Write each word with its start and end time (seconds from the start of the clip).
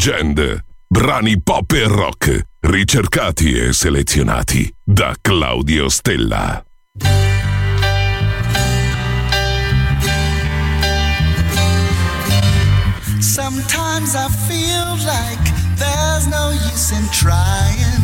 Legend. 0.00 0.64
Brani 0.88 1.42
pop 1.42 1.72
e 1.72 1.86
rock, 1.86 2.46
ricercati 2.60 3.52
e 3.52 3.74
selezionati 3.74 4.74
da 4.82 5.14
Claudio 5.20 5.90
Stella. 5.90 6.64
Sometimes 13.18 14.14
I 14.14 14.28
feel 14.48 14.96
like 15.04 15.52
there's 15.76 16.26
no 16.28 16.48
use 16.72 16.92
in 16.92 17.06
trying. 17.10 18.00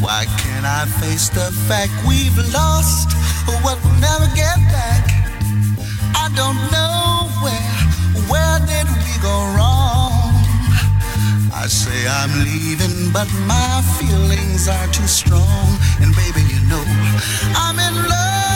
Why 0.00 0.24
can't 0.38 0.64
I 0.64 0.86
face 1.00 1.30
the 1.30 1.50
fact 1.66 1.90
we've 2.06 2.38
lost 2.52 3.12
what 3.60 3.82
we'll 3.82 3.98
never 3.98 4.28
get 4.36 4.56
back? 4.70 5.10
I 6.14 6.28
don't 6.36 6.60
know 6.70 7.28
where, 7.42 7.74
where 8.30 8.60
did 8.60 8.86
we 8.86 9.20
go 9.20 9.52
wrong? 9.56 10.15
I 11.66 11.68
say 11.68 12.06
I'm 12.06 12.30
leaving, 12.44 13.10
but 13.10 13.26
my 13.44 13.82
feelings 13.98 14.68
are 14.68 14.86
too 14.92 15.08
strong. 15.08 15.66
And 15.98 16.14
baby, 16.14 16.42
you 16.46 16.60
know, 16.70 16.84
I'm 17.58 17.76
in 17.80 18.06
love, 18.06 18.55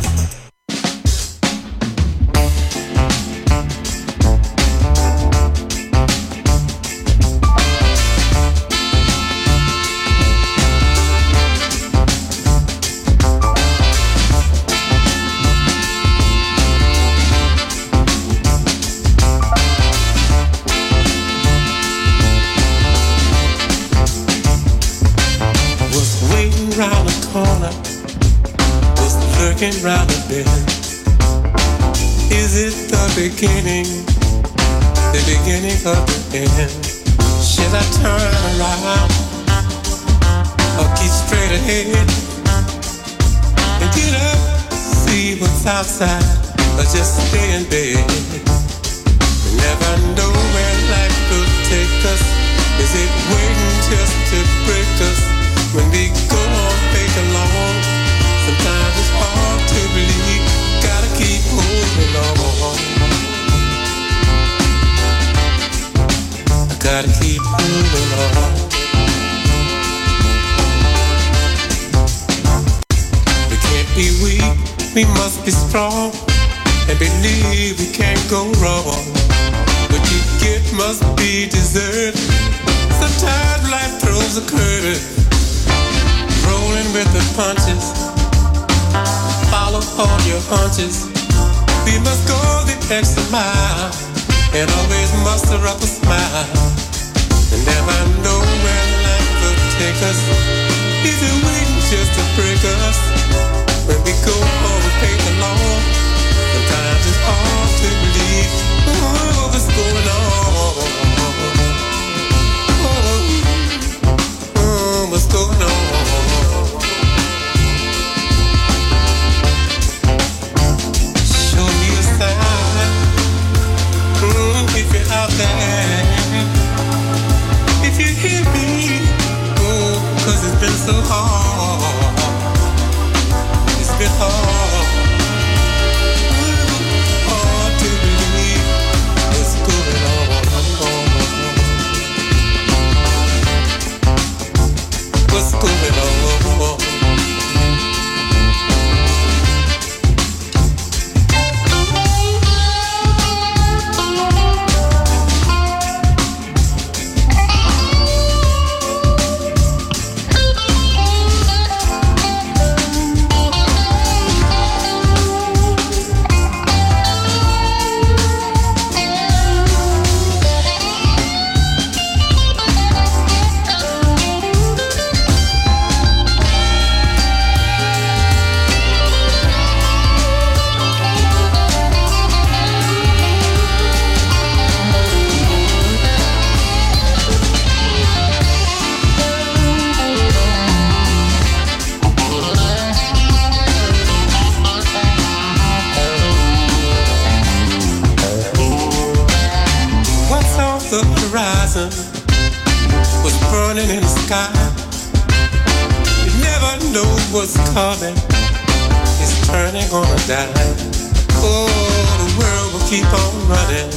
running. 213.51 213.91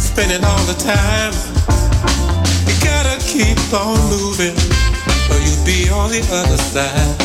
It's 0.00 0.08
all 0.44 0.64
the 0.64 0.78
time. 0.80 1.34
You 2.66 2.74
gotta 2.80 3.16
keep 3.20 3.58
on 3.72 3.96
moving, 4.08 4.56
or 5.30 5.38
you'll 5.44 5.64
be 5.64 5.90
on 5.92 6.08
the 6.10 6.22
other 6.32 6.60
side. 6.72 7.16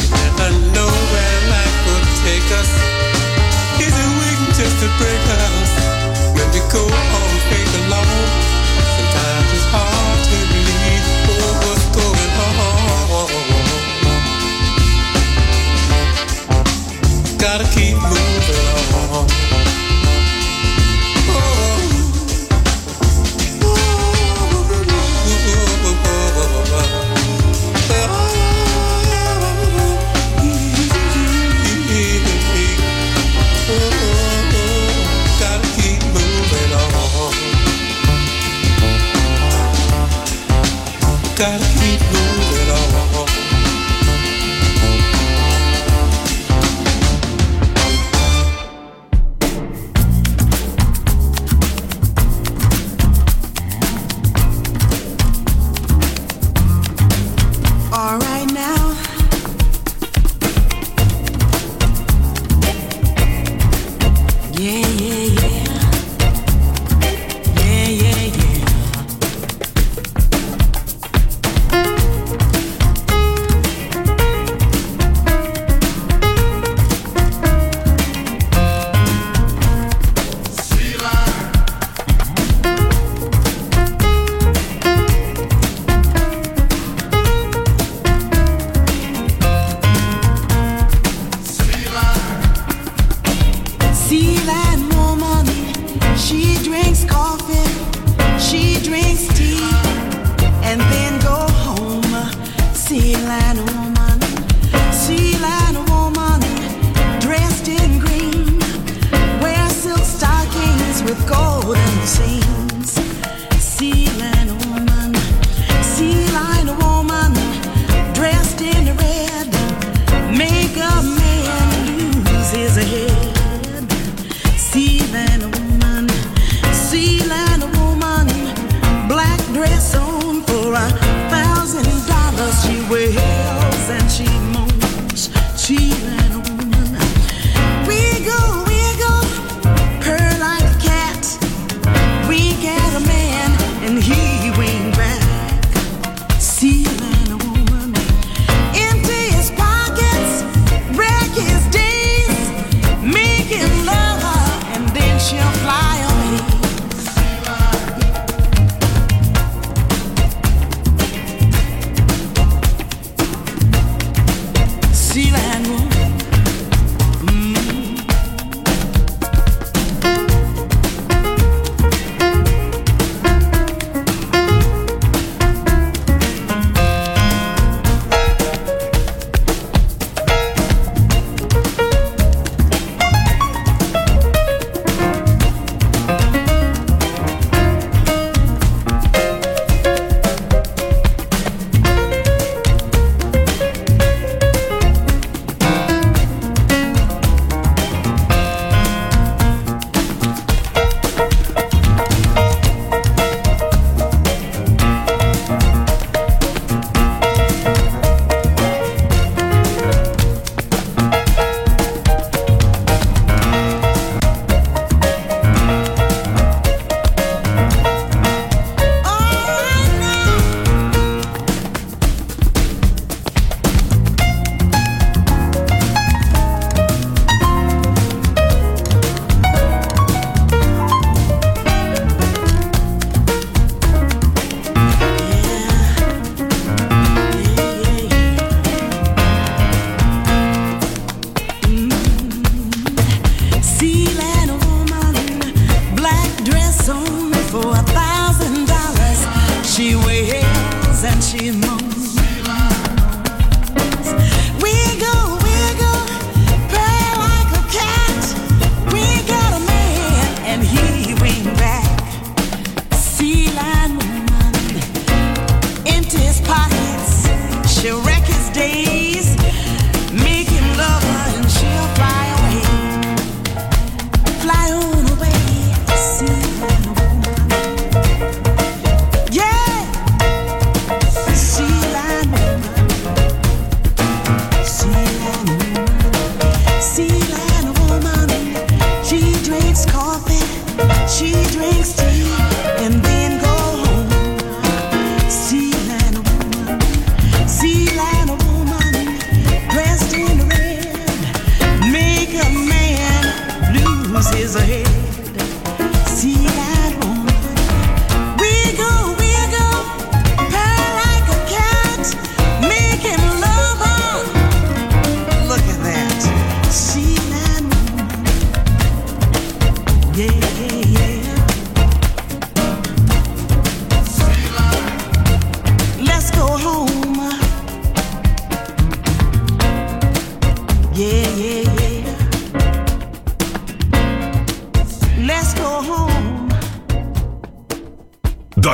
You 0.00 0.06
never 0.14 0.50
know 0.74 0.92
where 1.12 1.38
life 1.50 1.78
will 1.86 2.06
take 2.22 2.48
us. 2.60 2.70
Is 3.82 3.94
it 4.02 4.10
waiting 4.20 4.52
just 4.54 4.76
to 4.82 4.88
break 5.00 5.24
us? 5.42 5.70
When 6.36 6.48
we 6.54 6.60
go 6.70 6.82
on 6.84 7.30
faith 7.50 7.72
alone, 7.82 8.26
sometimes 8.96 9.48
it's 9.56 9.68
hard 9.74 10.20
to 10.30 10.38
believe 10.52 11.06
oh, 11.32 11.52
what's 11.64 11.86
going 11.98 12.32
on. 12.46 12.58
Gotta 17.38 17.66
keep 17.74 17.96
moving. 17.96 18.47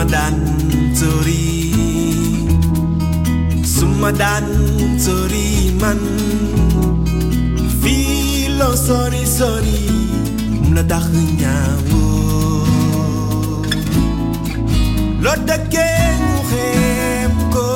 Sumadan 0.00 0.32
Zori 0.96 1.76
Sumadan 3.62 4.48
Zori 4.96 5.76
man. 5.76 6.00
Filo 7.82 8.74
sorry 8.76 9.26
sorry 9.26 9.92
Mnadag 10.64 11.04
nyawo. 11.36 12.64
Lot 15.20 15.44
de 15.44 15.58
ken 15.68 16.20
hem 16.48 17.32
ko. 17.52 17.68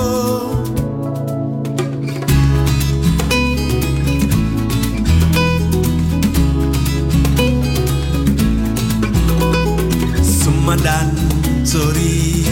Sumadan 10.24 11.33
sorry 11.74 12.46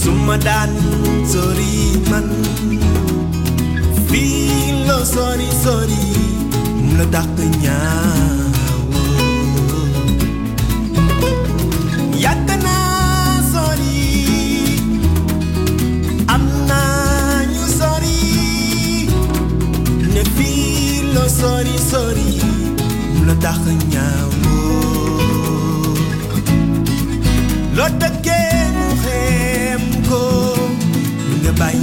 Sumadan 0.00 0.72
sorry 1.28 1.72
man. 2.10 2.24
Filo 4.08 4.98
sorry 5.04 5.48
sorry 5.64 6.04
Meledak 6.88 7.28
nyawa. 7.62 9.04
Yatana 12.24 12.78
sorry 13.52 14.00
Amna 16.34 16.82
you 17.52 17.66
sorry 17.80 18.20
Ne 20.14 20.22
filo 20.36 21.24
sorry 21.28 21.76
sorry 21.92 22.30
Meledak 23.20 23.60
nyawa. 23.92 24.17
Not 27.78 27.92
a 28.02 28.10
game, 28.22 30.02
go, 30.10 30.56
the 31.44 31.52
bay, 31.56 31.78